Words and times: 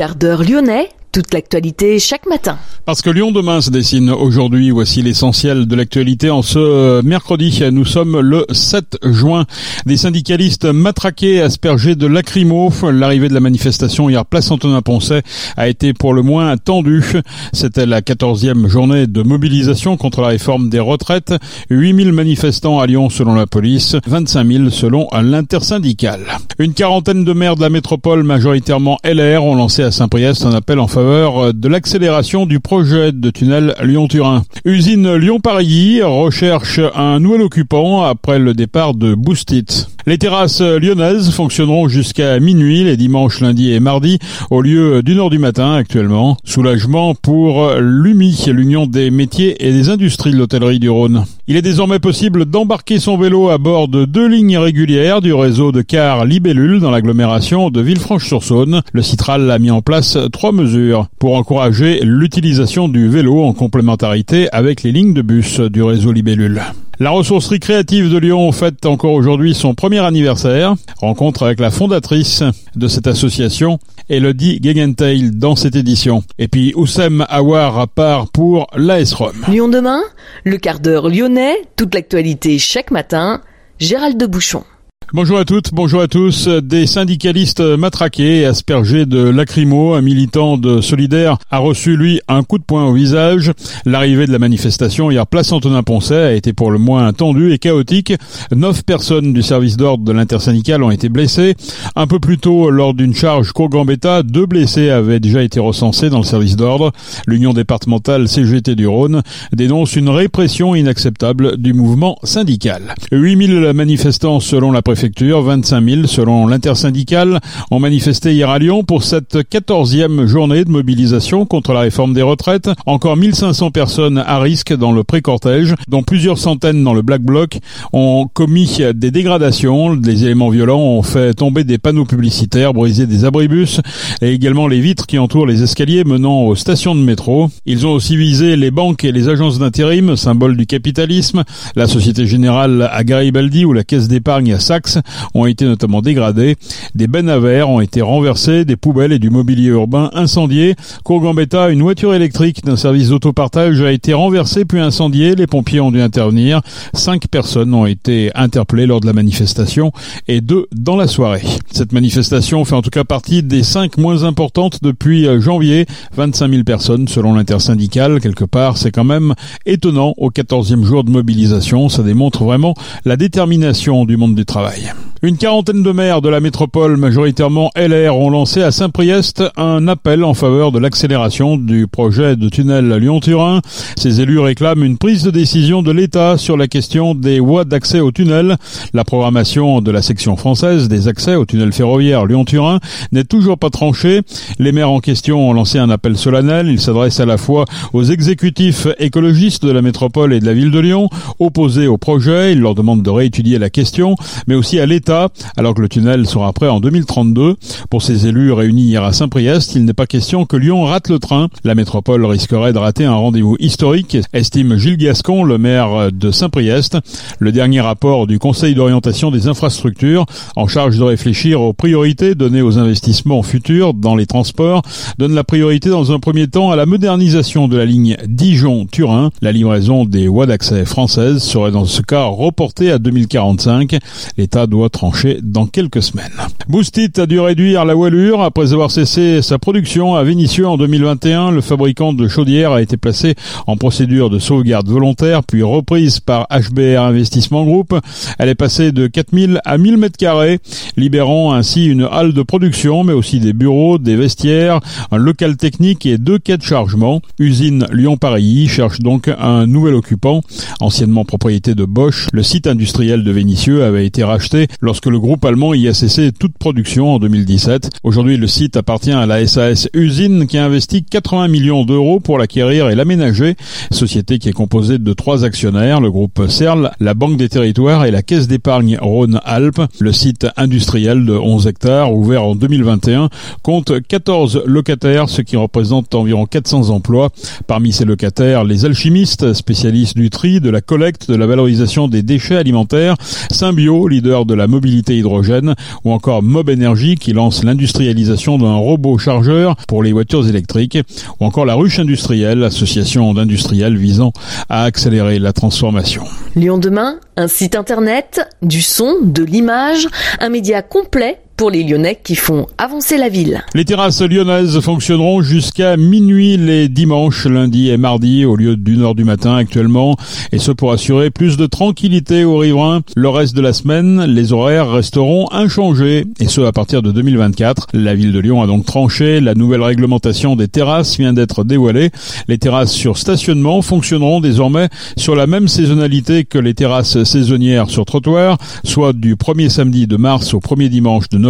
Quart 0.00 0.16
lyonnais, 0.48 0.88
toute 1.12 1.34
l'actualité 1.34 1.98
chaque 1.98 2.24
matin. 2.24 2.56
Parce 2.86 3.02
que 3.02 3.10
Lyon 3.10 3.32
demain 3.32 3.60
se 3.60 3.68
dessine 3.68 4.08
aujourd'hui, 4.08 4.70
voici 4.70 5.02
l'essentiel 5.02 5.66
de 5.66 5.76
l'actualité 5.76 6.30
en 6.30 6.40
ce 6.40 7.02
mercredi. 7.02 7.62
Nous 7.70 7.84
sommes 7.84 8.18
le 8.18 8.46
7 8.50 8.96
juin. 9.02 9.44
Des 9.84 9.98
syndicalistes 9.98 10.64
matraqués, 10.64 11.42
aspergés 11.42 11.96
de 11.96 12.06
lacrymo. 12.06 12.72
L'arrivée 12.90 13.28
de 13.28 13.34
la 13.34 13.40
manifestation 13.40 14.08
hier 14.08 14.24
place 14.24 14.50
Antonin-Poncet 14.50 15.22
a 15.58 15.68
été 15.68 15.92
pour 15.92 16.14
le 16.14 16.22
moins 16.22 16.56
tendue. 16.56 17.04
C'était 17.52 17.84
la 17.84 18.00
quatorzième 18.00 18.68
journée 18.68 19.06
de 19.06 19.22
mobilisation 19.22 19.98
contre 19.98 20.22
la 20.22 20.28
réforme 20.28 20.70
des 20.70 20.80
retraites. 20.80 21.34
8000 21.68 22.12
manifestants 22.12 22.80
à 22.80 22.86
Lyon 22.86 23.10
selon 23.10 23.34
la 23.34 23.46
police, 23.46 23.96
25 24.06 24.46
000 24.50 24.70
selon 24.70 25.08
l'intersyndicale. 25.12 26.38
Une 26.60 26.74
quarantaine 26.74 27.24
de 27.24 27.32
maires 27.32 27.56
de 27.56 27.62
la 27.62 27.70
métropole, 27.70 28.22
majoritairement 28.22 28.98
LR, 29.02 29.42
ont 29.42 29.54
lancé 29.54 29.82
à 29.82 29.90
Saint-Priest 29.90 30.44
un 30.44 30.52
appel 30.52 30.78
en 30.78 30.88
faveur 30.88 31.54
de 31.54 31.68
l'accélération 31.68 32.44
du 32.44 32.60
projet 32.60 33.12
de 33.12 33.30
tunnel 33.30 33.74
Lyon-Turin. 33.82 34.42
Usine 34.66 35.14
Lyon-Paris 35.14 36.02
recherche 36.02 36.78
un 36.94 37.18
nouvel 37.18 37.40
occupant 37.40 38.02
après 38.02 38.38
le 38.38 38.52
départ 38.52 38.92
de 38.92 39.14
Boostit. 39.14 39.86
Les 40.06 40.18
terrasses 40.18 40.60
lyonnaises 40.60 41.30
fonctionneront 41.30 41.88
jusqu'à 41.88 42.38
minuit 42.40 42.84
les 42.84 42.98
dimanches, 42.98 43.40
lundis 43.40 43.72
et 43.72 43.80
mardis 43.80 44.18
au 44.50 44.60
lieu 44.60 45.02
d'une 45.02 45.18
heure 45.18 45.30
du 45.30 45.38
matin 45.38 45.74
actuellement. 45.74 46.36
Soulagement 46.44 47.14
pour 47.14 47.70
l'UMI, 47.78 48.46
l'Union 48.48 48.86
des 48.86 49.10
métiers 49.10 49.66
et 49.66 49.72
des 49.72 49.88
industries 49.88 50.32
de 50.32 50.36
l'hôtellerie 50.36 50.78
du 50.78 50.90
Rhône. 50.90 51.24
Il 51.48 51.56
est 51.56 51.62
désormais 51.62 51.98
possible 51.98 52.44
d'embarquer 52.44 52.98
son 52.98 53.16
vélo 53.16 53.48
à 53.48 53.58
bord 53.58 53.88
de 53.88 54.04
deux 54.04 54.28
lignes 54.28 54.58
régulières 54.58 55.20
du 55.20 55.32
réseau 55.32 55.72
de 55.72 55.82
cars 55.82 56.24
Dans 56.52 56.90
l'agglomération 56.90 57.70
de 57.70 57.80
Villefranche-sur-Saône. 57.80 58.82
Le 58.92 59.02
Citral 59.02 59.48
a 59.52 59.58
mis 59.60 59.70
en 59.70 59.82
place 59.82 60.18
trois 60.32 60.50
mesures 60.50 61.06
pour 61.20 61.36
encourager 61.36 62.00
l'utilisation 62.02 62.88
du 62.88 63.08
vélo 63.08 63.44
en 63.44 63.52
complémentarité 63.52 64.48
avec 64.50 64.82
les 64.82 64.90
lignes 64.90 65.14
de 65.14 65.22
bus 65.22 65.60
du 65.60 65.80
réseau 65.80 66.10
Libellule. 66.10 66.60
La 66.98 67.10
ressourcerie 67.10 67.60
créative 67.60 68.10
de 68.10 68.18
Lyon 68.18 68.50
fête 68.50 68.84
encore 68.84 69.12
aujourd'hui 69.12 69.54
son 69.54 69.74
premier 69.74 70.00
anniversaire. 70.00 70.74
Rencontre 70.96 71.44
avec 71.44 71.60
la 71.60 71.70
fondatrice 71.70 72.42
de 72.74 72.88
cette 72.88 73.06
association, 73.06 73.78
Elodie 74.08 74.58
Gegenteil, 74.60 75.30
dans 75.30 75.54
cette 75.54 75.76
édition. 75.76 76.24
Et 76.40 76.48
puis 76.48 76.72
Oussem 76.74 77.24
Awar 77.28 77.86
part 77.86 78.28
pour 78.32 78.66
l'AS. 78.74 79.14
Lyon 79.48 79.68
demain, 79.68 80.00
le 80.42 80.56
quart 80.56 80.80
d'heure 80.80 81.08
lyonnais, 81.08 81.54
toute 81.76 81.94
l'actualité 81.94 82.58
chaque 82.58 82.90
matin, 82.90 83.40
Gérald 83.78 84.18
de 84.18 84.26
Bouchon. 84.26 84.64
Bonjour 85.12 85.38
à 85.38 85.44
toutes, 85.44 85.74
bonjour 85.74 86.02
à 86.02 86.06
tous. 86.06 86.46
Des 86.46 86.86
syndicalistes 86.86 87.60
matraqués 87.60 88.42
et 88.42 88.44
aspergés 88.44 89.06
de 89.06 89.18
lacrymo, 89.18 89.94
un 89.94 90.02
militant 90.02 90.56
de 90.56 90.80
Solidaire 90.80 91.36
a 91.50 91.58
reçu 91.58 91.96
lui 91.96 92.20
un 92.28 92.44
coup 92.44 92.58
de 92.58 92.62
poing 92.62 92.84
au 92.84 92.92
visage. 92.92 93.50
L'arrivée 93.84 94.28
de 94.28 94.30
la 94.30 94.38
manifestation 94.38 95.10
hier 95.10 95.26
place 95.26 95.50
Antonin 95.50 95.82
Poncet 95.82 96.14
a 96.14 96.32
été 96.34 96.52
pour 96.52 96.70
le 96.70 96.78
moins 96.78 97.12
tendue 97.12 97.52
et 97.52 97.58
chaotique. 97.58 98.12
Neuf 98.54 98.84
personnes 98.84 99.32
du 99.32 99.42
service 99.42 99.76
d'ordre 99.76 100.04
de 100.04 100.12
l'intersyndicale 100.12 100.84
ont 100.84 100.92
été 100.92 101.08
blessées. 101.08 101.56
Un 101.96 102.06
peu 102.06 102.20
plus 102.20 102.38
tôt, 102.38 102.70
lors 102.70 102.94
d'une 102.94 103.14
charge 103.14 103.50
Cour-Gambetta, 103.50 104.22
deux 104.22 104.46
blessés 104.46 104.90
avaient 104.90 105.18
déjà 105.18 105.42
été 105.42 105.58
recensés 105.58 106.08
dans 106.08 106.18
le 106.18 106.24
service 106.24 106.54
d'ordre. 106.54 106.92
L'Union 107.26 107.52
départementale 107.52 108.28
CGT 108.28 108.76
du 108.76 108.86
Rhône 108.86 109.22
dénonce 109.52 109.96
une 109.96 110.08
répression 110.08 110.76
inacceptable 110.76 111.56
du 111.56 111.72
mouvement 111.72 112.16
syndical. 112.22 112.94
8000 113.10 113.72
manifestants 113.72 114.38
selon 114.38 114.70
la 114.70 114.82
préfecture 114.82 114.99
25 115.08 115.84
000 115.84 116.06
selon 116.06 116.46
l'intersyndicale, 116.46 117.40
ont 117.70 117.78
manifesté 117.78 118.32
hier 118.32 118.50
à 118.50 118.58
Lyon 118.58 118.84
pour 118.84 119.02
cette 119.02 119.36
14e 119.36 120.26
journée 120.26 120.64
de 120.64 120.70
mobilisation 120.70 121.46
contre 121.46 121.72
la 121.72 121.80
réforme 121.80 122.14
des 122.14 122.22
retraites. 122.22 122.70
Encore 122.86 123.16
1500 123.16 123.70
personnes 123.70 124.18
à 124.18 124.38
risque 124.38 124.74
dans 124.74 124.92
le 124.92 125.04
pré-cortège, 125.04 125.74
dont 125.88 126.02
plusieurs 126.02 126.38
centaines 126.38 126.82
dans 126.84 126.94
le 126.94 127.02
Black 127.02 127.22
Bloc, 127.22 127.58
ont 127.92 128.28
commis 128.32 128.78
des 128.94 129.10
dégradations. 129.10 129.94
Des 129.96 130.24
éléments 130.24 130.50
violents 130.50 130.80
ont 130.80 131.02
fait 131.02 131.34
tomber 131.34 131.64
des 131.64 131.78
panneaux 131.78 132.04
publicitaires, 132.04 132.74
brisé 132.74 133.06
des 133.06 133.24
abribus 133.24 133.80
et 134.22 134.32
également 134.32 134.66
les 134.66 134.80
vitres 134.80 135.06
qui 135.06 135.18
entourent 135.18 135.46
les 135.46 135.62
escaliers 135.62 136.04
menant 136.04 136.42
aux 136.42 136.54
stations 136.54 136.94
de 136.94 137.00
métro. 137.00 137.48
Ils 137.66 137.86
ont 137.86 137.92
aussi 137.92 138.16
visé 138.16 138.56
les 138.56 138.70
banques 138.70 139.04
et 139.04 139.12
les 139.12 139.28
agences 139.28 139.58
d'intérim, 139.58 140.16
symbole 140.16 140.56
du 140.56 140.66
capitalisme, 140.66 141.44
la 141.76 141.86
Société 141.86 142.26
Générale 142.26 142.88
à 142.92 143.04
Garibaldi 143.04 143.64
ou 143.64 143.72
la 143.72 143.84
Caisse 143.84 144.08
d'épargne 144.08 144.52
à 144.52 144.60
Saxe 144.60 144.89
ont 145.34 145.46
été 145.46 145.64
notamment 145.64 146.02
dégradés. 146.02 146.56
Des 146.94 147.06
bennes 147.06 147.28
à 147.28 147.38
verre 147.38 147.68
ont 147.68 147.80
été 147.80 148.02
renversées, 148.02 148.64
des 148.64 148.76
poubelles 148.76 149.12
et 149.12 149.18
du 149.18 149.30
mobilier 149.30 149.68
urbain 149.68 150.10
incendiés. 150.14 150.74
Courgambetta, 151.04 151.70
une 151.70 151.82
voiture 151.82 152.14
électrique 152.14 152.64
d'un 152.64 152.76
service 152.76 153.08
d'autopartage 153.08 153.80
a 153.82 153.92
été 153.92 154.14
renversée 154.14 154.64
puis 154.64 154.80
incendiée. 154.80 155.34
Les 155.34 155.46
pompiers 155.46 155.80
ont 155.80 155.90
dû 155.90 156.00
intervenir. 156.00 156.60
Cinq 156.94 157.28
personnes 157.28 157.74
ont 157.74 157.86
été 157.86 158.30
interpellées 158.34 158.86
lors 158.86 159.00
de 159.00 159.06
la 159.06 159.12
manifestation 159.12 159.92
et 160.28 160.40
deux 160.40 160.66
dans 160.72 160.96
la 160.96 161.06
soirée. 161.06 161.42
Cette 161.72 161.92
manifestation 161.92 162.64
fait 162.64 162.74
en 162.74 162.82
tout 162.82 162.90
cas 162.90 163.04
partie 163.04 163.42
des 163.42 163.62
cinq 163.62 163.96
moins 163.98 164.24
importantes 164.24 164.78
depuis 164.82 165.26
janvier. 165.40 165.86
25 166.16 166.50
000 166.50 166.64
personnes 166.64 167.08
selon 167.08 167.34
l'intersyndicale. 167.34 168.20
Quelque 168.20 168.44
part, 168.44 168.76
c'est 168.76 168.90
quand 168.90 169.04
même 169.04 169.34
étonnant 169.66 170.14
au 170.16 170.30
14e 170.30 170.84
jour 170.84 171.04
de 171.04 171.10
mobilisation. 171.10 171.88
Ça 171.88 172.02
démontre 172.02 172.44
vraiment 172.44 172.74
la 173.04 173.16
détermination 173.16 174.04
du 174.04 174.16
monde 174.16 174.34
du 174.34 174.44
travail. 174.44 174.79
Une 175.22 175.36
quarantaine 175.36 175.82
de 175.82 175.92
maires 175.92 176.22
de 176.22 176.30
la 176.30 176.40
métropole, 176.40 176.96
majoritairement 176.96 177.70
LR, 177.76 178.16
ont 178.16 178.30
lancé 178.30 178.62
à 178.62 178.70
Saint-Priest 178.70 179.44
un 179.58 179.86
appel 179.86 180.24
en 180.24 180.32
faveur 180.32 180.72
de 180.72 180.78
l'accélération 180.78 181.58
du 181.58 181.86
projet 181.86 182.36
de 182.36 182.48
tunnel 182.48 182.90
Lyon-Turin. 182.90 183.60
Ces 183.98 184.22
élus 184.22 184.38
réclament 184.38 184.82
une 184.82 184.96
prise 184.96 185.22
de 185.22 185.30
décision 185.30 185.82
de 185.82 185.92
l'État 185.92 186.38
sur 186.38 186.56
la 186.56 186.68
question 186.68 187.14
des 187.14 187.38
voies 187.38 187.66
d'accès 187.66 188.00
au 188.00 188.12
tunnel. 188.12 188.56
La 188.94 189.04
programmation 189.04 189.82
de 189.82 189.90
la 189.90 190.00
section 190.00 190.36
française 190.36 190.88
des 190.88 191.06
accès 191.06 191.34
au 191.34 191.44
tunnel 191.44 191.74
ferroviaire 191.74 192.24
Lyon-Turin 192.24 192.80
n'est 193.12 193.24
toujours 193.24 193.58
pas 193.58 193.68
tranchée. 193.68 194.22
Les 194.58 194.72
maires 194.72 194.90
en 194.90 195.00
question 195.00 195.50
ont 195.50 195.52
lancé 195.52 195.78
un 195.78 195.90
appel 195.90 196.16
solennel. 196.16 196.68
Ils 196.68 196.80
s'adressent 196.80 197.20
à 197.20 197.26
la 197.26 197.36
fois 197.36 197.66
aux 197.92 198.04
exécutifs 198.04 198.86
écologistes 198.98 199.66
de 199.66 199.72
la 199.72 199.82
métropole 199.82 200.32
et 200.32 200.40
de 200.40 200.46
la 200.46 200.54
ville 200.54 200.70
de 200.70 200.80
Lyon, 200.80 201.10
opposés 201.40 201.88
au 201.88 201.98
projet. 201.98 202.52
Ils 202.52 202.60
leur 202.60 202.74
demandent 202.74 203.02
de 203.02 203.10
réétudier 203.10 203.58
la 203.58 203.68
question, 203.68 204.16
mais 204.46 204.54
aussi 204.54 204.69
à 204.78 204.86
l'État, 204.86 205.30
alors 205.56 205.74
que 205.74 205.80
le 205.80 205.88
tunnel 205.88 206.26
sera 206.26 206.52
prêt 206.52 206.68
en 206.68 206.80
2032. 206.80 207.56
Pour 207.88 208.02
ces 208.02 208.26
élus 208.26 208.52
réunis 208.52 208.84
hier 208.84 209.02
à 209.02 209.12
Saint-Priest, 209.12 209.74
il 209.74 209.84
n'est 209.84 209.92
pas 209.92 210.06
question 210.06 210.44
que 210.44 210.56
Lyon 210.56 210.84
rate 210.84 211.08
le 211.08 211.18
train. 211.18 211.48
La 211.64 211.74
métropole 211.74 212.24
risquerait 212.24 212.72
de 212.72 212.78
rater 212.78 213.04
un 213.04 213.14
rendez-vous 213.14 213.56
historique, 213.58 214.18
estime 214.32 214.76
Gilles 214.76 214.96
Gascon, 214.96 215.42
le 215.42 215.58
maire 215.58 216.12
de 216.12 216.30
Saint-Priest. 216.30 216.98
Le 217.38 217.52
dernier 217.52 217.80
rapport 217.80 218.26
du 218.26 218.38
Conseil 218.38 218.74
d'orientation 218.74 219.30
des 219.30 219.48
infrastructures, 219.48 220.26
en 220.56 220.68
charge 220.68 220.98
de 220.98 221.04
réfléchir 221.04 221.60
aux 221.60 221.72
priorités 221.72 222.34
données 222.34 222.62
aux 222.62 222.78
investissements 222.78 223.42
futurs 223.42 223.94
dans 223.94 224.14
les 224.14 224.26
transports, 224.26 224.82
donne 225.18 225.34
la 225.34 225.44
priorité 225.44 225.88
dans 225.88 226.12
un 226.12 226.20
premier 226.20 226.48
temps 226.48 226.70
à 226.70 226.76
la 226.76 226.86
modernisation 226.86 227.68
de 227.68 227.76
la 227.76 227.84
ligne 227.84 228.16
Dijon-Turin. 228.26 229.30
La 229.40 229.52
livraison 229.52 230.04
des 230.04 230.28
voies 230.28 230.46
d'accès 230.46 230.84
françaises 230.84 231.42
serait 231.42 231.70
dans 231.70 231.84
ce 231.84 232.02
cas 232.02 232.24
reportée 232.24 232.90
à 232.90 232.98
2045. 232.98 233.96
L'État 234.36 234.59
doit 234.66 234.90
trancher 234.90 235.38
dans 235.42 235.66
quelques 235.66 236.02
semaines. 236.02 236.32
Boostit 236.70 237.10
a 237.16 237.26
dû 237.26 237.40
réduire 237.40 237.84
la 237.84 237.94
voilure 237.94 238.42
après 238.42 238.72
avoir 238.72 238.92
cessé 238.92 239.42
sa 239.42 239.58
production 239.58 240.14
à 240.14 240.22
Vénissieux 240.22 240.68
en 240.68 240.76
2021. 240.76 241.50
Le 241.50 241.62
fabricant 241.62 242.12
de 242.12 242.28
chaudières 242.28 242.70
a 242.70 242.80
été 242.80 242.96
placé 242.96 243.34
en 243.66 243.76
procédure 243.76 244.30
de 244.30 244.38
sauvegarde 244.38 244.86
volontaire 244.88 245.42
puis 245.42 245.64
reprise 245.64 246.20
par 246.20 246.46
HBR 246.48 247.00
Investissement 247.00 247.64
Group. 247.64 247.98
Elle 248.38 248.50
est 248.50 248.54
passée 248.54 248.92
de 248.92 249.08
4000 249.08 249.60
à 249.64 249.78
1000 249.78 249.96
mètres 249.96 250.16
carrés, 250.16 250.60
libérant 250.96 251.52
ainsi 251.52 251.86
une 251.86 252.08
halle 252.08 252.34
de 252.34 252.42
production 252.42 253.02
mais 253.02 253.14
aussi 253.14 253.40
des 253.40 253.52
bureaux, 253.52 253.98
des 253.98 254.14
vestiaires, 254.14 254.78
un 255.10 255.18
local 255.18 255.56
technique 255.56 256.06
et 256.06 256.18
deux 256.18 256.38
quais 256.38 256.56
de 256.56 256.62
chargement. 256.62 257.20
Usine 257.40 257.88
Lyon-Paris 257.90 258.68
cherche 258.68 259.00
donc 259.00 259.26
un 259.26 259.66
nouvel 259.66 259.94
occupant. 259.94 260.42
Anciennement 260.78 261.24
propriété 261.24 261.74
de 261.74 261.84
Bosch, 261.84 262.28
le 262.32 262.44
site 262.44 262.68
industriel 262.68 263.24
de 263.24 263.32
Vénissieux 263.32 263.82
avait 263.82 264.06
été 264.06 264.22
racheté 264.22 264.68
lorsque 264.80 265.06
le 265.06 265.18
groupe 265.18 265.44
allemand 265.44 265.74
y 265.74 265.88
a 265.88 265.94
cessé 265.94 266.30
toute 266.30 266.59
production 266.60 267.14
en 267.14 267.18
2017. 267.18 267.88
Aujourd'hui, 268.04 268.36
le 268.36 268.46
site 268.46 268.76
appartient 268.76 269.10
à 269.10 269.24
la 269.24 269.44
SAS 269.46 269.88
Usine 269.94 270.46
qui 270.46 270.58
a 270.58 270.66
investi 270.66 271.02
80 271.02 271.48
millions 271.48 271.84
d'euros 271.84 272.20
pour 272.20 272.36
l'acquérir 272.36 272.90
et 272.90 272.94
l'aménager. 272.94 273.56
Société 273.90 274.38
qui 274.38 274.50
est 274.50 274.52
composée 274.52 274.98
de 274.98 275.12
trois 275.14 275.44
actionnaires, 275.44 276.02
le 276.02 276.10
groupe 276.10 276.46
CERL, 276.48 276.90
la 277.00 277.14
Banque 277.14 277.38
des 277.38 277.48
Territoires 277.48 278.04
et 278.04 278.10
la 278.10 278.22
Caisse 278.22 278.46
d'épargne 278.46 278.98
Rhône-Alpes. 279.00 279.80
Le 280.00 280.12
site 280.12 280.48
industriel 280.58 281.24
de 281.24 281.32
11 281.32 281.66
hectares, 281.66 282.14
ouvert 282.14 282.44
en 282.44 282.54
2021, 282.54 283.30
compte 283.62 283.98
14 284.06 284.64
locataires, 284.66 285.30
ce 285.30 285.40
qui 285.40 285.56
représente 285.56 286.14
environ 286.14 286.44
400 286.44 286.90
emplois. 286.90 287.30
Parmi 287.68 287.92
ces 287.92 288.04
locataires, 288.04 288.64
les 288.64 288.84
alchimistes, 288.84 289.54
spécialistes 289.54 290.16
du 290.16 290.28
tri, 290.28 290.60
de 290.60 290.68
la 290.68 290.82
collecte, 290.82 291.30
de 291.30 291.36
la 291.36 291.46
valorisation 291.46 292.06
des 292.06 292.22
déchets 292.22 292.56
alimentaires, 292.56 293.16
Symbio, 293.50 294.08
leader 294.08 294.44
de 294.44 294.52
la 294.52 294.66
mobilité 294.66 295.16
hydrogène 295.16 295.74
ou 296.04 296.12
encore 296.12 296.42
Mob 296.50 296.68
Energy 296.68 297.14
qui 297.14 297.32
lance 297.32 297.62
l'industrialisation 297.62 298.58
d'un 298.58 298.74
robot 298.74 299.18
chargeur 299.18 299.76
pour 299.86 300.02
les 300.02 300.12
voitures 300.12 300.48
électriques 300.48 300.98
ou 301.38 301.44
encore 301.44 301.64
la 301.64 301.74
Ruche 301.74 302.00
Industrielle, 302.00 302.64
association 302.64 303.32
d'industriels 303.32 303.96
visant 303.96 304.32
à 304.68 304.82
accélérer 304.82 305.38
la 305.38 305.52
transformation. 305.52 306.24
Lyon 306.56 306.78
demain, 306.78 307.20
un 307.36 307.46
site 307.46 307.76
internet, 307.76 308.40
du 308.62 308.82
son, 308.82 309.20
de 309.22 309.44
l'image, 309.44 310.08
un 310.40 310.48
média 310.48 310.82
complet 310.82 311.38
pour 311.60 311.70
les 311.70 311.82
Lyonnais 311.82 312.18
qui 312.24 312.36
font 312.36 312.66
avancer 312.78 313.18
la 313.18 313.28
ville. 313.28 313.62
Les 313.74 313.84
terrasses 313.84 314.22
lyonnaises 314.22 314.80
fonctionneront 314.80 315.42
jusqu'à 315.42 315.98
minuit 315.98 316.56
les 316.56 316.88
dimanches, 316.88 317.44
lundi 317.44 317.90
et 317.90 317.98
mardi 317.98 318.46
au 318.46 318.56
lieu 318.56 318.76
d'une 318.78 319.02
heure 319.02 319.14
du 319.14 319.24
matin 319.24 319.56
actuellement 319.56 320.16
et 320.52 320.58
ce 320.58 320.72
pour 320.72 320.90
assurer 320.90 321.28
plus 321.28 321.58
de 321.58 321.66
tranquillité 321.66 322.44
aux 322.44 322.56
riverains. 322.56 323.02
Le 323.14 323.28
reste 323.28 323.54
de 323.54 323.60
la 323.60 323.74
semaine, 323.74 324.24
les 324.24 324.54
horaires 324.54 324.90
resteront 324.90 325.52
inchangés 325.52 326.24
et 326.38 326.48
ce 326.48 326.62
à 326.62 326.72
partir 326.72 327.02
de 327.02 327.12
2024. 327.12 327.88
La 327.92 328.14
ville 328.14 328.32
de 328.32 328.38
Lyon 328.38 328.62
a 328.62 328.66
donc 328.66 328.86
tranché. 328.86 329.42
La 329.42 329.54
nouvelle 329.54 329.82
réglementation 329.82 330.56
des 330.56 330.68
terrasses 330.68 331.18
vient 331.18 331.34
d'être 331.34 331.62
dévoilée. 331.62 332.08
Les 332.48 332.56
terrasses 332.56 332.92
sur 332.92 333.18
stationnement 333.18 333.82
fonctionneront 333.82 334.40
désormais 334.40 334.88
sur 335.18 335.34
la 335.34 335.46
même 335.46 335.68
saisonnalité 335.68 336.46
que 336.46 336.56
les 336.56 336.72
terrasses 336.72 337.22
saisonnières 337.24 337.90
sur 337.90 338.06
trottoir, 338.06 338.56
soit 338.82 339.12
du 339.12 339.36
premier 339.36 339.68
samedi 339.68 340.06
de 340.06 340.16
mars 340.16 340.54
au 340.54 340.60
premier 340.60 340.88
dimanche 340.88 341.28
de 341.28 341.36
novembre 341.36 341.49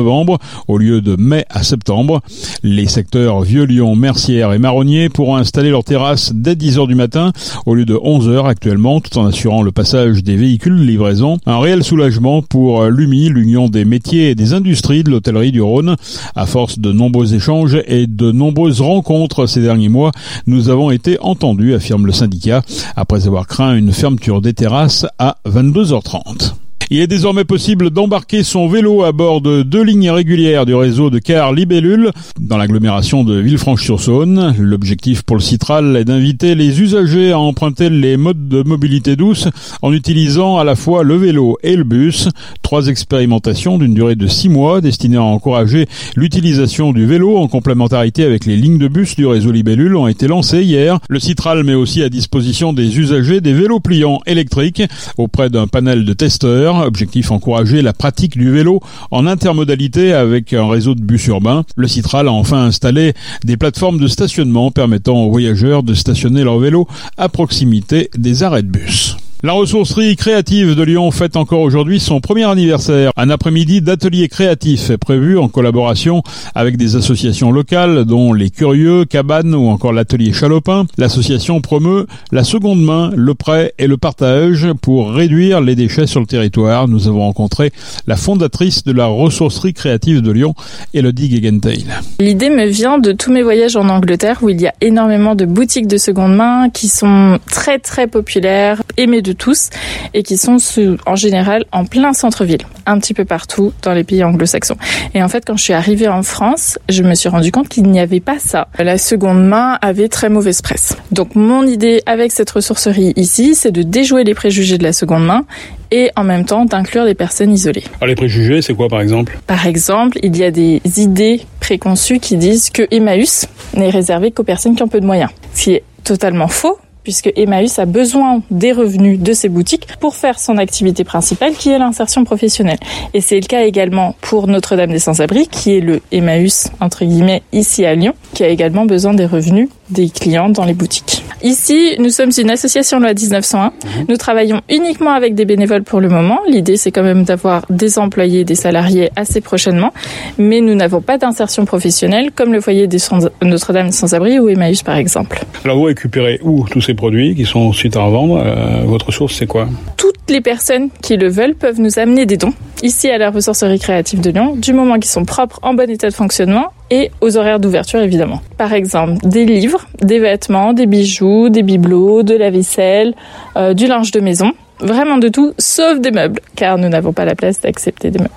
au 0.68 0.78
lieu 0.78 1.00
de 1.00 1.16
mai 1.16 1.44
à 1.50 1.62
septembre. 1.62 2.20
Les 2.62 2.86
secteurs 2.86 3.42
Vieux-Lyon, 3.42 3.96
Mercière 3.96 4.52
et 4.52 4.58
Marronnier 4.58 5.08
pourront 5.08 5.36
installer 5.36 5.70
leurs 5.70 5.84
terrasses 5.84 6.32
dès 6.34 6.54
10h 6.54 6.86
du 6.86 6.94
matin 6.94 7.32
au 7.66 7.74
lieu 7.74 7.84
de 7.84 7.94
11h 7.94 8.46
actuellement 8.46 9.00
tout 9.00 9.18
en 9.18 9.26
assurant 9.26 9.62
le 9.62 9.72
passage 9.72 10.22
des 10.22 10.36
véhicules 10.36 10.74
livraison. 10.74 11.38
Un 11.46 11.58
réel 11.58 11.84
soulagement 11.84 12.42
pour 12.42 12.84
l'UMI, 12.84 13.28
l'Union 13.28 13.68
des 13.68 13.84
métiers 13.84 14.30
et 14.30 14.34
des 14.34 14.52
industries 14.52 15.04
de 15.04 15.10
l'hôtellerie 15.10 15.52
du 15.52 15.62
Rhône. 15.62 15.96
À 16.34 16.46
force 16.46 16.78
de 16.78 16.92
nombreux 16.92 17.34
échanges 17.34 17.78
et 17.86 18.06
de 18.06 18.32
nombreuses 18.32 18.80
rencontres 18.80 19.46
ces 19.46 19.60
derniers 19.60 19.88
mois, 19.88 20.12
nous 20.46 20.68
avons 20.68 20.90
été 20.90 21.18
entendus, 21.20 21.74
affirme 21.74 22.06
le 22.06 22.12
syndicat, 22.12 22.62
après 22.96 23.26
avoir 23.26 23.46
craint 23.46 23.74
une 23.74 23.92
fermeture 23.92 24.40
des 24.40 24.54
terrasses 24.54 25.06
à 25.18 25.36
22h30. 25.46 26.59
Il 26.92 26.98
est 26.98 27.06
désormais 27.06 27.44
possible 27.44 27.90
d'embarquer 27.90 28.42
son 28.42 28.66
vélo 28.66 29.04
à 29.04 29.12
bord 29.12 29.40
de 29.40 29.62
deux 29.62 29.84
lignes 29.84 30.10
régulières 30.10 30.66
du 30.66 30.74
réseau 30.74 31.08
de 31.08 31.20
car 31.20 31.52
Libellule 31.52 32.10
dans 32.40 32.56
l'agglomération 32.56 33.22
de 33.22 33.38
Villefranche-sur-Saône. 33.38 34.56
L'objectif 34.58 35.22
pour 35.22 35.36
le 35.36 35.40
Citral 35.40 35.96
est 35.96 36.04
d'inviter 36.04 36.56
les 36.56 36.80
usagers 36.80 37.30
à 37.30 37.38
emprunter 37.38 37.90
les 37.90 38.16
modes 38.16 38.48
de 38.48 38.64
mobilité 38.64 39.14
douce 39.14 39.46
en 39.82 39.92
utilisant 39.92 40.58
à 40.58 40.64
la 40.64 40.74
fois 40.74 41.04
le 41.04 41.14
vélo 41.14 41.58
et 41.62 41.76
le 41.76 41.84
bus. 41.84 42.28
Trois 42.62 42.88
expérimentations 42.88 43.78
d'une 43.78 43.94
durée 43.94 44.16
de 44.16 44.26
six 44.26 44.48
mois 44.48 44.80
destinées 44.80 45.16
à 45.16 45.22
encourager 45.22 45.86
l'utilisation 46.16 46.92
du 46.92 47.06
vélo 47.06 47.36
en 47.36 47.46
complémentarité 47.46 48.24
avec 48.24 48.46
les 48.46 48.56
lignes 48.56 48.78
de 48.78 48.88
bus 48.88 49.14
du 49.14 49.26
réseau 49.26 49.52
Libellule 49.52 49.94
ont 49.94 50.08
été 50.08 50.26
lancées 50.26 50.64
hier. 50.64 50.98
Le 51.08 51.20
Citral 51.20 51.62
met 51.62 51.74
aussi 51.74 52.02
à 52.02 52.08
disposition 52.08 52.72
des 52.72 52.98
usagers 52.98 53.40
des 53.40 53.52
vélos 53.52 53.78
pliants 53.78 54.22
électriques 54.26 54.82
auprès 55.18 55.50
d'un 55.50 55.68
panel 55.68 56.04
de 56.04 56.14
testeurs 56.14 56.79
Objectif 56.86 57.30
encourager 57.30 57.82
la 57.82 57.92
pratique 57.92 58.36
du 58.36 58.50
vélo 58.50 58.80
en 59.10 59.26
intermodalité 59.26 60.12
avec 60.12 60.52
un 60.52 60.68
réseau 60.68 60.94
de 60.94 61.02
bus 61.02 61.26
urbains. 61.26 61.64
Le 61.76 61.88
Citral 61.88 62.28
a 62.28 62.32
enfin 62.32 62.64
installé 62.64 63.14
des 63.44 63.56
plateformes 63.56 63.98
de 63.98 64.08
stationnement 64.08 64.70
permettant 64.70 65.22
aux 65.22 65.30
voyageurs 65.30 65.82
de 65.82 65.94
stationner 65.94 66.44
leur 66.44 66.58
vélo 66.58 66.86
à 67.16 67.28
proximité 67.28 68.10
des 68.16 68.42
arrêts 68.42 68.62
de 68.62 68.68
bus. 68.68 69.16
La 69.42 69.54
ressourcerie 69.54 70.16
créative 70.16 70.74
de 70.74 70.82
Lyon 70.82 71.10
fête 71.10 71.34
encore 71.34 71.60
aujourd'hui 71.60 71.98
son 71.98 72.20
premier 72.20 72.44
anniversaire. 72.44 73.10
Un 73.16 73.30
après-midi 73.30 73.80
d'atelier 73.80 74.28
créatif 74.28 74.90
est 74.90 74.98
prévu 74.98 75.38
en 75.38 75.48
collaboration 75.48 76.22
avec 76.54 76.76
des 76.76 76.94
associations 76.94 77.50
locales 77.50 78.04
dont 78.04 78.34
les 78.34 78.50
Curieux, 78.50 79.06
Cabane 79.06 79.54
ou 79.54 79.68
encore 79.68 79.94
l'atelier 79.94 80.34
Chalopin. 80.34 80.84
L'association 80.98 81.62
promeut 81.62 82.06
la 82.32 82.44
seconde 82.44 82.84
main, 82.84 83.12
le 83.16 83.34
prêt 83.34 83.72
et 83.78 83.86
le 83.86 83.96
partage 83.96 84.66
pour 84.82 85.10
réduire 85.10 85.62
les 85.62 85.74
déchets 85.74 86.06
sur 86.06 86.20
le 86.20 86.26
territoire. 86.26 86.86
Nous 86.86 87.08
avons 87.08 87.20
rencontré 87.20 87.72
la 88.06 88.16
fondatrice 88.16 88.84
de 88.84 88.92
la 88.92 89.06
ressourcerie 89.06 89.72
créative 89.72 90.20
de 90.20 90.32
Lyon, 90.32 90.54
Elodie 90.92 91.30
Gegentail. 91.34 91.86
L'idée 92.18 92.50
me 92.50 92.66
vient 92.66 92.98
de 92.98 93.12
tous 93.12 93.32
mes 93.32 93.42
voyages 93.42 93.76
en 93.76 93.88
Angleterre 93.88 94.40
où 94.42 94.50
il 94.50 94.60
y 94.60 94.66
a 94.66 94.74
énormément 94.82 95.34
de 95.34 95.46
boutiques 95.46 95.86
de 95.86 95.96
seconde 95.96 96.36
main 96.36 96.68
qui 96.68 96.88
sont 96.88 97.38
très 97.50 97.78
très 97.78 98.06
populaires, 98.06 98.82
aimées 98.98 99.22
de 99.22 99.29
tous 99.32 99.70
et 100.14 100.22
qui 100.22 100.36
sont 100.36 100.58
en 101.06 101.16
général 101.16 101.64
en 101.72 101.84
plein 101.84 102.12
centre-ville, 102.12 102.62
un 102.86 102.98
petit 102.98 103.14
peu 103.14 103.24
partout 103.24 103.72
dans 103.82 103.92
les 103.92 104.04
pays 104.04 104.24
anglo-saxons. 104.24 104.76
Et 105.14 105.22
en 105.22 105.28
fait, 105.28 105.44
quand 105.46 105.56
je 105.56 105.62
suis 105.62 105.72
arrivée 105.72 106.08
en 106.08 106.22
France, 106.22 106.78
je 106.88 107.02
me 107.02 107.14
suis 107.14 107.28
rendu 107.28 107.52
compte 107.52 107.68
qu'il 107.68 107.84
n'y 107.84 108.00
avait 108.00 108.20
pas 108.20 108.38
ça. 108.38 108.68
La 108.78 108.98
seconde 108.98 109.46
main 109.46 109.78
avait 109.82 110.08
très 110.08 110.28
mauvaise 110.28 110.62
presse. 110.62 110.96
Donc 111.12 111.34
mon 111.34 111.66
idée 111.66 112.02
avec 112.06 112.32
cette 112.32 112.50
ressourcerie 112.50 113.12
ici, 113.16 113.54
c'est 113.54 113.72
de 113.72 113.82
déjouer 113.82 114.24
les 114.24 114.34
préjugés 114.34 114.78
de 114.78 114.84
la 114.84 114.92
seconde 114.92 115.24
main 115.24 115.44
et 115.90 116.10
en 116.16 116.24
même 116.24 116.44
temps 116.44 116.64
d'inclure 116.64 117.04
des 117.04 117.14
personnes 117.14 117.52
isolées. 117.52 117.84
Alors 117.96 118.08
les 118.08 118.14
préjugés, 118.14 118.62
c'est 118.62 118.74
quoi 118.74 118.88
par 118.88 119.00
exemple? 119.00 119.38
Par 119.46 119.66
exemple, 119.66 120.18
il 120.22 120.36
y 120.36 120.44
a 120.44 120.50
des 120.50 120.80
idées 120.96 121.42
préconçues 121.58 122.20
qui 122.20 122.36
disent 122.36 122.70
que 122.70 122.86
Emmaüs 122.90 123.46
n'est 123.74 123.90
réservé 123.90 124.30
qu'aux 124.30 124.44
personnes 124.44 124.76
qui 124.76 124.82
ont 124.82 124.88
peu 124.88 125.00
de 125.00 125.06
moyens. 125.06 125.30
Ce 125.54 125.62
qui 125.62 125.72
est 125.72 125.82
totalement 126.04 126.48
faux 126.48 126.78
puisque 127.02 127.32
Emmaüs 127.36 127.78
a 127.78 127.86
besoin 127.86 128.42
des 128.50 128.72
revenus 128.72 129.18
de 129.18 129.32
ses 129.32 129.48
boutiques 129.48 129.86
pour 130.00 130.14
faire 130.16 130.38
son 130.38 130.58
activité 130.58 131.04
principale 131.04 131.54
qui 131.54 131.70
est 131.70 131.78
l'insertion 131.78 132.24
professionnelle. 132.24 132.78
Et 133.14 133.20
c'est 133.20 133.40
le 133.40 133.46
cas 133.46 133.62
également 133.64 134.14
pour 134.20 134.46
Notre-Dame 134.46 134.90
des 134.90 134.98
Sans-Abris 134.98 135.48
qui 135.48 135.76
est 135.76 135.80
le 135.80 136.00
Emmaüs 136.12 136.68
entre 136.80 137.04
guillemets 137.04 137.42
ici 137.52 137.84
à 137.84 137.94
Lyon 137.94 138.14
qui 138.34 138.44
a 138.44 138.48
également 138.48 138.86
besoin 138.86 139.14
des 139.14 139.26
revenus 139.26 139.68
des 139.90 140.08
clients 140.08 140.48
dans 140.48 140.64
les 140.64 140.74
boutiques. 140.74 141.24
Ici, 141.42 141.96
nous 141.98 142.10
sommes 142.10 142.30
une 142.36 142.50
association 142.50 143.00
loi 143.00 143.14
1901. 143.14 143.64
Mhm. 143.64 143.72
Nous 144.08 144.16
travaillons 144.16 144.60
uniquement 144.68 145.12
avec 145.12 145.34
des 145.34 145.46
bénévoles 145.46 145.84
pour 145.84 146.00
le 146.00 146.08
moment. 146.08 146.38
L'idée, 146.46 146.76
c'est 146.76 146.90
quand 146.90 147.02
même 147.02 147.24
d'avoir 147.24 147.64
des 147.70 147.98
employés, 147.98 148.44
des 148.44 148.54
salariés 148.54 149.10
assez 149.16 149.40
prochainement. 149.40 149.92
Mais 150.36 150.60
nous 150.60 150.74
n'avons 150.74 151.00
pas 151.00 151.16
d'insertion 151.16 151.64
professionnelle 151.64 152.30
comme 152.30 152.52
le 152.52 152.60
foyer 152.60 152.86
des 152.86 152.98
Notre-Dame 153.42 153.90
sans-abri 153.90 154.38
ou 154.38 154.48
Emmaüs, 154.48 154.82
par 154.82 154.96
exemple. 154.96 155.44
Alors, 155.64 155.78
vous 155.78 155.84
récupérez 155.84 156.40
où 156.42 156.66
tous 156.68 156.82
ces 156.82 156.89
produits 156.94 157.34
qui 157.34 157.44
sont 157.44 157.60
ensuite 157.60 157.96
à 157.96 158.02
revendre 158.02 158.42
euh, 158.44 158.84
Votre 158.84 159.12
source, 159.12 159.34
c'est 159.34 159.46
quoi? 159.46 159.68
Toutes 159.96 160.30
les 160.30 160.40
personnes 160.40 160.88
qui 161.02 161.16
le 161.16 161.28
veulent 161.28 161.54
peuvent 161.54 161.80
nous 161.80 161.98
amener 161.98 162.26
des 162.26 162.36
dons 162.36 162.54
ici 162.82 163.10
à 163.10 163.18
la 163.18 163.30
ressourcerie 163.30 163.78
créative 163.78 164.20
de 164.20 164.30
Lyon, 164.30 164.56
du 164.56 164.72
moment 164.72 164.94
qu'ils 164.94 165.10
sont 165.10 165.24
propres, 165.24 165.58
en 165.62 165.74
bon 165.74 165.90
état 165.90 166.08
de 166.08 166.14
fonctionnement 166.14 166.68
et 166.90 167.10
aux 167.20 167.36
horaires 167.36 167.60
d'ouverture 167.60 168.00
évidemment. 168.00 168.40
Par 168.56 168.72
exemple, 168.72 169.26
des 169.26 169.44
livres, 169.44 169.86
des 170.00 170.18
vêtements, 170.18 170.72
des 170.72 170.86
bijoux, 170.86 171.50
des 171.50 171.62
bibelots, 171.62 172.22
de 172.22 172.34
la 172.34 172.50
vaisselle, 172.50 173.14
euh, 173.56 173.74
du 173.74 173.86
linge 173.86 174.10
de 174.12 174.20
maison 174.20 174.52
vraiment 174.80 175.18
de 175.18 175.28
tout, 175.28 175.52
sauf 175.58 176.00
des 176.00 176.10
meubles, 176.10 176.40
car 176.56 176.78
nous 176.78 176.88
n'avons 176.88 177.12
pas 177.12 177.24
la 177.24 177.34
place 177.34 177.60
d'accepter 177.60 178.10
des 178.10 178.18
meubles. 178.18 178.30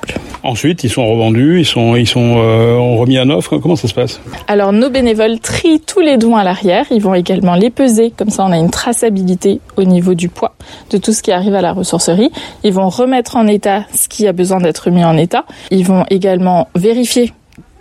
Ensuite, 0.43 0.83
ils 0.83 0.89
sont 0.89 1.07
revendus, 1.07 1.61
ils 1.61 1.65
sont, 1.65 1.95
ils 1.95 2.07
sont 2.07 2.37
euh, 2.37 2.77
remis 2.97 3.17
en 3.17 3.29
offre. 3.29 3.57
Comment 3.57 3.77
ça 3.77 3.87
se 3.87 3.93
passe? 3.93 4.19
Alors, 4.47 4.73
nos 4.73 4.89
bénévoles 4.89 5.39
trient 5.39 5.79
tous 5.79 6.01
les 6.01 6.17
dons 6.17 6.35
à 6.35 6.43
l'arrière. 6.43 6.85
Ils 6.91 7.01
vont 7.01 7.13
également 7.13 7.55
les 7.55 7.69
peser, 7.69 8.11
comme 8.15 8.29
ça, 8.29 8.43
on 8.45 8.51
a 8.51 8.57
une 8.57 8.69
traçabilité 8.69 9.61
au 9.77 9.83
niveau 9.83 10.13
du 10.13 10.27
poids 10.27 10.55
de 10.89 10.97
tout 10.97 11.13
ce 11.13 11.23
qui 11.23 11.31
arrive 11.31 11.55
à 11.55 11.61
la 11.61 11.71
ressourcerie. 11.71 12.29
Ils 12.63 12.73
vont 12.73 12.89
remettre 12.89 13.37
en 13.37 13.47
état 13.47 13.85
ce 13.93 14.07
qui 14.09 14.27
a 14.27 14.33
besoin 14.33 14.59
d'être 14.59 14.89
mis 14.89 15.05
en 15.05 15.17
état. 15.17 15.45
Ils 15.71 15.85
vont 15.85 16.05
également 16.09 16.67
vérifier 16.75 17.31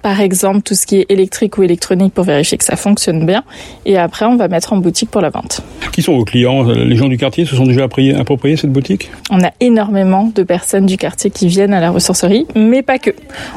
par 0.02 0.21
exemple 0.21 0.62
tout 0.62 0.75
ce 0.75 0.87
qui 0.87 0.97
est 0.99 1.06
électrique 1.09 1.59
ou 1.59 1.62
électronique 1.62 2.12
pour 2.12 2.25
vérifier 2.25 2.59
que 2.59 2.64
ça 2.64 2.76
fonctionne 2.76 3.25
bien. 3.25 3.42
Et 3.87 3.97
après, 3.97 4.26
on 4.26 4.37
va 4.37 4.49
mettre 4.49 4.73
en 4.73 4.76
boutique 4.76 5.11
pour 5.11 5.21
la 5.21 5.30
vente. 5.30 5.62
Qui 5.92 6.02
sont 6.02 6.16
vos 6.16 6.25
clients? 6.25 6.64
Les 6.64 6.97
gens 6.97 7.09
du 7.09 7.16
quartier 7.16 7.44
se 7.44 7.56
sont 7.56 7.66
déjà 7.66 7.85
appropriés 7.85 8.56
cette 8.56 8.73
boutique? 8.73 9.11
On 9.30 9.42
a 9.42 9.50
énormément 9.61 10.30
de 10.35 10.42
personnes 10.42 10.87
du 10.87 10.97
quartier 10.97 11.30
qui 11.30 11.47
viennent 11.49 11.75
à 11.75 11.80
la 11.80 11.90
ressourcerie, 11.90 12.47
mais 12.54 12.82
pas 12.82 12.99
que. 12.99 13.11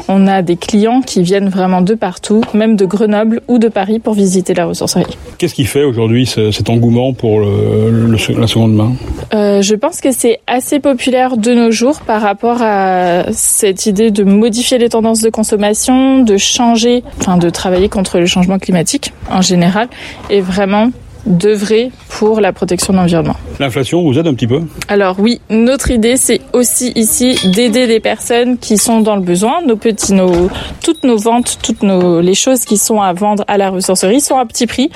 On 0.07 0.27
a 0.27 0.41
des 0.41 0.55
clients 0.55 1.01
qui 1.01 1.21
viennent 1.23 1.49
vraiment 1.49 1.81
de 1.81 1.93
partout, 1.95 2.41
même 2.53 2.75
de 2.75 2.85
Grenoble 2.85 3.41
ou 3.47 3.57
de 3.57 3.67
Paris 3.67 3.99
pour 3.99 4.13
visiter 4.13 4.53
la 4.53 4.65
ressourcerie. 4.65 5.17
Qu'est-ce 5.37 5.55
qui 5.55 5.65
fait 5.65 5.83
aujourd'hui 5.83 6.25
cet 6.25 6.69
engouement 6.69 7.13
pour 7.13 7.39
le, 7.39 8.11
la 8.37 8.47
seconde 8.47 8.75
main? 8.75 8.93
Euh, 9.33 9.61
Je 9.61 9.75
pense 9.75 10.01
que 10.01 10.11
c'est 10.11 10.39
assez 10.47 10.79
populaire 10.79 11.37
de 11.37 11.53
nos 11.53 11.71
jours 11.71 12.01
par 12.01 12.21
rapport 12.21 12.57
à 12.61 13.25
cette 13.31 13.85
idée 13.85 14.11
de 14.11 14.23
modifier 14.23 14.77
les 14.77 14.89
tendances 14.89 15.21
de 15.21 15.29
consommation, 15.29 16.21
de 16.23 16.34
changer, 16.37 17.03
enfin 17.19 17.37
de 17.37 17.49
travailler 17.49 17.89
contre 17.89 18.19
le 18.19 18.25
changement 18.25 18.59
climatique 18.59 19.13
en 19.29 19.41
général 19.41 19.87
et 20.29 20.41
vraiment 20.41 20.91
d'œuvrer 21.25 21.91
pour 22.07 22.39
la 22.39 22.53
protection 22.53 22.93
de 22.93 22.99
l'environnement. 22.99 23.35
L'inflation 23.59 24.03
vous 24.03 24.17
aide 24.19 24.27
un 24.27 24.35
petit 24.35 24.45
peu? 24.45 24.61
Alors 24.87 25.15
oui, 25.19 25.41
notre 25.49 25.89
idée 25.89 26.17
c'est 26.17 26.41
aussi 26.53 26.91
ici 26.95 27.35
d'aider 27.49 27.87
des 27.87 27.99
personnes 27.99 28.59
qui 28.59 28.77
sont 28.77 29.01
dans 29.01 29.15
le 29.15 29.23
besoin. 29.23 29.61
Nos 29.65 29.75
petits, 29.75 30.13
nos, 30.13 30.49
toutes 30.83 31.03
nos 31.03 31.17
ventes, 31.17 31.57
toutes 31.63 31.81
nos, 31.81 32.21
les 32.21 32.35
choses 32.35 32.65
qui 32.65 32.77
sont 32.77 33.01
à 33.01 33.13
vendre 33.13 33.43
à 33.47 33.57
la 33.57 33.71
ressourcerie 33.71 34.21
sont 34.21 34.37
à 34.37 34.45
petit 34.45 34.67
prix. 34.67 34.91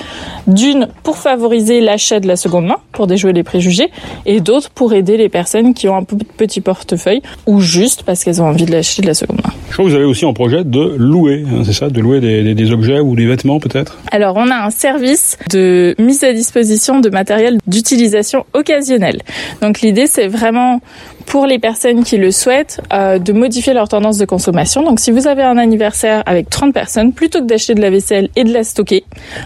D'une 0.46 0.88
pour 1.02 1.16
favoriser 1.16 1.80
l'achat 1.80 2.20
de 2.20 2.28
la 2.28 2.36
seconde 2.36 2.66
main, 2.66 2.78
pour 2.92 3.08
déjouer 3.08 3.32
les 3.32 3.42
préjugés, 3.42 3.90
et 4.24 4.40
d'autres 4.40 4.70
pour 4.70 4.92
aider 4.92 5.16
les 5.16 5.28
personnes 5.28 5.74
qui 5.74 5.88
ont 5.88 5.96
un 5.96 6.04
petit 6.04 6.60
portefeuille 6.60 7.22
ou 7.46 7.60
juste 7.60 8.04
parce 8.04 8.22
qu'elles 8.22 8.40
ont 8.40 8.46
envie 8.46 8.66
de 8.66 8.72
l'acheter 8.72 9.02
de 9.02 9.08
la 9.08 9.14
seconde 9.14 9.40
main. 9.44 9.52
Je 9.70 9.74
crois 9.74 9.84
que 9.84 9.90
vous 9.90 9.96
avez 9.96 10.04
aussi 10.04 10.26
un 10.26 10.32
projet 10.32 10.64
de 10.64 10.96
louer, 10.98 11.44
hein, 11.46 11.62
c'est 11.64 11.72
ça, 11.72 11.88
de 11.88 12.00
louer 12.00 12.18
des, 12.18 12.54
des 12.54 12.72
objets 12.72 12.98
ou 12.98 13.14
des 13.14 13.24
vêtements 13.24 13.60
peut-être 13.60 13.98
Alors 14.10 14.36
on 14.36 14.50
a 14.50 14.66
un 14.66 14.70
service 14.70 15.38
de 15.48 15.94
mise 16.00 16.24
à 16.24 16.32
disposition 16.32 16.98
de 16.98 17.08
matériel 17.08 17.58
d'utilisation 17.68 18.46
occasionnelle. 18.52 19.22
Donc 19.62 19.80
l'idée 19.80 20.08
c'est 20.08 20.26
vraiment 20.26 20.80
pour 21.26 21.46
les 21.46 21.60
personnes 21.60 22.02
qui 22.02 22.16
le 22.16 22.32
souhaitent 22.32 22.80
euh, 22.92 23.20
de 23.20 23.32
modifier 23.32 23.72
leur 23.72 23.88
tendance 23.88 24.18
de 24.18 24.24
consommation. 24.24 24.82
Donc 24.82 24.98
si 24.98 25.12
vous 25.12 25.28
avez 25.28 25.44
un 25.44 25.56
anniversaire 25.56 26.24
avec 26.26 26.50
30 26.50 26.74
personnes, 26.74 27.12
plutôt 27.12 27.38
que 27.38 27.46
d'acheter 27.46 27.74
de 27.74 27.80
la 27.80 27.90
vaisselle 27.90 28.28
et 28.34 28.42
de 28.42 28.52
la 28.52 28.64
stocker, 28.64 29.04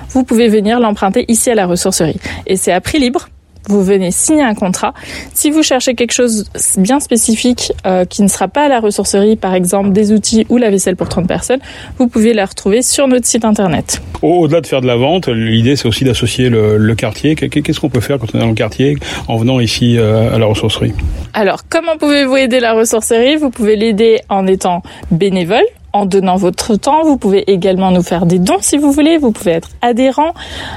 vous 0.08 0.24
pouvez 0.24 0.48
venir 0.48 0.80
l'emprunter 0.80 1.26
ici 1.28 1.50
à 1.50 1.54
la 1.54 1.66
ressourcerie. 1.66 2.16
Et 2.46 2.56
c'est 2.56 2.72
à 2.72 2.80
prix 2.80 2.98
libre 2.98 3.28
vous 3.68 3.82
venez 3.82 4.10
signer 4.10 4.42
un 4.42 4.54
contrat. 4.54 4.94
Si 5.32 5.50
vous 5.50 5.62
cherchez 5.62 5.94
quelque 5.94 6.12
chose 6.12 6.44
bien 6.76 7.00
spécifique 7.00 7.72
euh, 7.86 8.04
qui 8.04 8.22
ne 8.22 8.28
sera 8.28 8.48
pas 8.48 8.64
à 8.64 8.68
la 8.68 8.80
ressourcerie, 8.80 9.36
par 9.36 9.54
exemple 9.54 9.90
des 9.90 10.12
outils 10.12 10.46
ou 10.48 10.56
la 10.56 10.70
vaisselle 10.70 10.96
pour 10.96 11.08
30 11.08 11.26
personnes, 11.26 11.60
vous 11.98 12.08
pouvez 12.08 12.34
la 12.34 12.46
retrouver 12.46 12.82
sur 12.82 13.08
notre 13.08 13.26
site 13.26 13.44
internet. 13.44 14.02
Au-delà 14.22 14.60
de 14.60 14.66
faire 14.66 14.80
de 14.80 14.86
la 14.86 14.96
vente, 14.96 15.28
l'idée 15.28 15.76
c'est 15.76 15.88
aussi 15.88 16.04
d'associer 16.04 16.48
le, 16.48 16.76
le, 16.78 16.94
quartier. 16.94 17.34
Qu'est-ce 17.34 17.80
qu'on 17.80 17.90
peut 17.90 18.00
faire 18.00 18.18
quand 18.18 18.34
on 18.34 18.38
est 18.38 18.42
dans 18.42 18.48
le 18.48 18.54
quartier 18.54 18.96
en 19.28 19.36
venant 19.36 19.60
ici 19.60 19.98
euh, 19.98 20.34
à 20.34 20.38
la 20.38 20.46
ressourcerie? 20.46 20.92
Alors, 21.32 21.62
comment 21.68 21.96
pouvez-vous 21.98 22.36
aider 22.36 22.60
la 22.60 22.72
ressourcerie? 22.74 23.36
Vous 23.36 23.50
pouvez 23.50 23.76
l'aider 23.76 24.20
en 24.28 24.46
étant 24.46 24.82
bénévole 25.10 25.64
en 25.94 26.04
donnant 26.04 26.36
votre 26.36 26.76
temps. 26.76 27.04
Vous 27.04 27.16
pouvez 27.16 27.50
également 27.50 27.90
nous 27.90 28.02
faire 28.02 28.26
des 28.26 28.38
dons 28.38 28.58
si 28.60 28.76
vous 28.76 28.92
voulez. 28.92 29.16
Vous 29.16 29.32
pouvez 29.32 29.52
être 29.52 29.70
adhérent. 29.80 30.34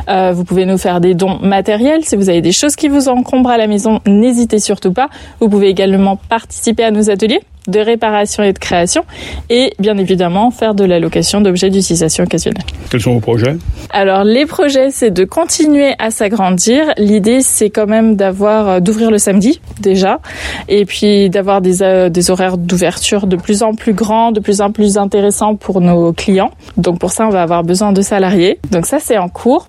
Euh, 0.07 0.31
vous 0.31 0.45
pouvez 0.45 0.65
nous 0.65 0.77
faire 0.77 1.01
des 1.01 1.13
dons 1.13 1.39
matériels. 1.39 2.05
Si 2.05 2.15
vous 2.15 2.29
avez 2.29 2.41
des 2.41 2.53
choses 2.53 2.77
qui 2.77 2.87
vous 2.87 3.09
encombrent 3.09 3.49
à 3.49 3.57
la 3.57 3.67
maison, 3.67 3.99
n'hésitez 4.05 4.59
surtout 4.59 4.93
pas. 4.93 5.09
Vous 5.41 5.49
pouvez 5.49 5.67
également 5.67 6.15
participer 6.15 6.85
à 6.85 6.91
nos 6.91 7.09
ateliers 7.09 7.41
de 7.67 7.79
réparation 7.79 8.43
et 8.43 8.53
de 8.53 8.59
création 8.59 9.03
et 9.49 9.73
bien 9.79 9.97
évidemment 9.97 10.51
faire 10.51 10.73
de 10.73 10.83
la 10.83 10.99
location 10.99 11.41
d'objets 11.41 11.69
d'utilisation 11.69 12.23
occasionnelle. 12.23 12.63
Quels 12.89 13.01
sont 13.01 13.13
vos 13.13 13.19
projets? 13.19 13.57
Alors 13.91 14.23
les 14.23 14.45
projets 14.45 14.91
c'est 14.91 15.11
de 15.11 15.23
continuer 15.23 15.93
à 15.99 16.11
s'agrandir. 16.11 16.85
L'idée 16.97 17.41
c'est 17.41 17.69
quand 17.69 17.87
même 17.87 18.15
d'avoir 18.15 18.67
euh, 18.67 18.79
d'ouvrir 18.79 19.11
le 19.11 19.17
samedi 19.17 19.59
déjà 19.79 20.19
et 20.67 20.85
puis 20.85 21.29
d'avoir 21.29 21.61
des, 21.61 21.83
euh, 21.83 22.09
des 22.09 22.31
horaires 22.31 22.57
d'ouverture 22.57 23.27
de 23.27 23.35
plus 23.35 23.63
en 23.63 23.73
plus 23.73 23.93
grands, 23.93 24.31
de 24.31 24.39
plus 24.39 24.61
en 24.61 24.71
plus 24.71 24.97
intéressants 24.97 25.55
pour 25.55 25.81
nos 25.81 26.13
clients. 26.13 26.51
Donc 26.77 26.99
pour 26.99 27.11
ça 27.11 27.27
on 27.27 27.29
va 27.29 27.41
avoir 27.41 27.63
besoin 27.63 27.91
de 27.91 28.01
salariés. 28.01 28.59
Donc 28.71 28.85
ça 28.85 28.99
c'est 28.99 29.17
en 29.17 29.29
cours. 29.29 29.67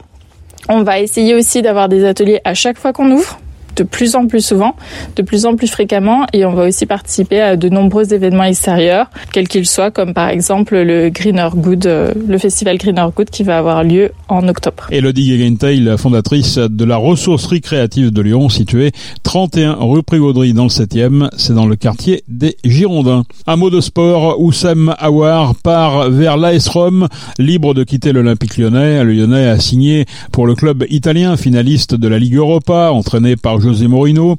On 0.68 0.82
va 0.82 1.00
essayer 1.00 1.34
aussi 1.34 1.62
d'avoir 1.62 1.88
des 1.88 2.04
ateliers 2.04 2.40
à 2.44 2.54
chaque 2.54 2.78
fois 2.78 2.92
qu'on 2.92 3.10
ouvre 3.10 3.38
de 3.78 3.84
plus 3.84 4.16
en 4.16 4.26
plus 4.26 4.44
souvent, 4.44 4.74
de 5.16 5.22
plus 5.22 5.46
en 5.46 5.56
plus 5.56 5.68
fréquemment 5.68 6.26
et 6.32 6.44
on 6.44 6.52
va 6.52 6.66
aussi 6.66 6.86
participer 6.86 7.40
à 7.40 7.56
de 7.56 7.68
nombreux 7.68 8.12
événements 8.12 8.44
extérieurs, 8.44 9.10
quels 9.32 9.48
qu'ils 9.48 9.66
soient, 9.66 9.90
comme 9.90 10.14
par 10.14 10.28
exemple 10.28 10.76
le 10.76 11.08
Greener 11.10 11.48
Good, 11.54 11.86
euh, 11.86 12.12
le 12.26 12.38
festival 12.38 12.78
Greener 12.78 13.06
Good 13.14 13.30
qui 13.30 13.44
va 13.44 13.58
avoir 13.58 13.84
lieu 13.84 14.10
en 14.28 14.46
octobre. 14.48 14.86
Elodie 14.90 15.36
Gegenteil, 15.36 15.90
fondatrice 15.96 16.58
de 16.58 16.84
la 16.84 16.96
ressourcerie 16.96 17.60
créative 17.60 18.10
de 18.10 18.22
Lyon, 18.22 18.48
située 18.48 18.92
31 19.22 19.76
rue 19.80 20.02
Prigaudry 20.02 20.52
dans 20.52 20.64
le 20.64 20.68
7e, 20.68 21.28
c'est 21.36 21.54
dans 21.54 21.66
le 21.66 21.76
quartier 21.76 22.24
des 22.28 22.56
Girondins. 22.64 23.24
Un 23.46 23.56
mot 23.56 23.70
de 23.70 23.80
sport, 23.80 24.40
Oussam 24.40 24.94
Aouar 24.98 25.54
part 25.54 26.10
vers 26.10 26.36
l'AS 26.36 26.68
Rome, 26.68 27.08
libre 27.38 27.74
de 27.74 27.84
quitter 27.84 28.12
l'Olympique 28.12 28.56
lyonnais. 28.56 29.04
Le 29.04 29.12
lyonnais 29.12 29.48
a 29.48 29.58
signé 29.58 30.06
pour 30.32 30.46
le 30.46 30.54
club 30.54 30.84
italien, 30.88 31.36
finaliste 31.36 31.94
de 31.94 32.08
la 32.08 32.18
Ligue 32.18 32.36
Europa, 32.36 32.90
entraîné 32.92 33.36
par 33.36 33.60
José 33.68 33.86
Mourinho. 33.86 34.36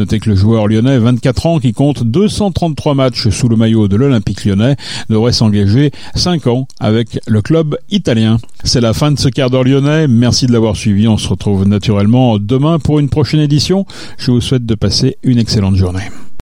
Notez 0.00 0.18
que 0.18 0.28
le 0.28 0.34
joueur 0.34 0.66
lyonnais, 0.66 0.98
24 0.98 1.46
ans, 1.46 1.58
qui 1.60 1.72
compte 1.72 2.02
233 2.02 2.94
matchs 2.94 3.28
sous 3.28 3.48
le 3.48 3.54
maillot 3.54 3.86
de 3.86 3.94
l'Olympique 3.94 4.44
lyonnais, 4.44 4.74
devrait 5.08 5.32
s'engager 5.32 5.92
5 6.16 6.48
ans 6.48 6.66
avec 6.80 7.20
le 7.28 7.42
club 7.42 7.78
italien. 7.90 8.38
C'est 8.64 8.80
la 8.80 8.92
fin 8.92 9.12
de 9.12 9.18
ce 9.20 9.28
quart 9.28 9.50
d'heure 9.50 9.62
lyonnais. 9.62 10.08
Merci 10.08 10.46
de 10.46 10.52
l'avoir 10.52 10.74
suivi. 10.74 11.06
On 11.06 11.16
se 11.16 11.28
retrouve 11.28 11.64
naturellement 11.64 12.38
demain 12.38 12.80
pour 12.80 12.98
une 12.98 13.08
prochaine 13.08 13.40
édition. 13.40 13.86
Je 14.18 14.32
vous 14.32 14.40
souhaite 14.40 14.66
de 14.66 14.74
passer 14.74 15.16
une 15.22 15.38
excellente 15.38 15.76
journée. 15.76 16.08